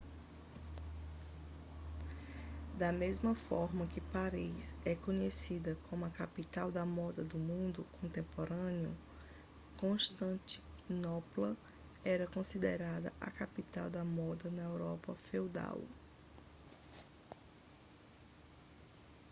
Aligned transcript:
da 2.75 2.91
mesma 2.91 3.35
forma 3.35 3.85
que 3.85 4.01
paris 4.01 4.73
é 4.83 4.95
conhecida 4.95 5.77
como 5.87 6.05
a 6.05 6.09
capital 6.09 6.71
da 6.71 6.83
moda 6.83 7.23
do 7.23 7.37
mundo 7.37 7.85
contemporâneo 8.01 8.97
constantinopla 9.77 11.55
era 12.03 12.25
considerada 12.25 13.13
a 13.21 13.29
capital 13.29 13.91
da 13.91 14.03
moda 14.03 14.49
da 14.49 14.63
europa 14.63 15.13
feudal 15.29 15.79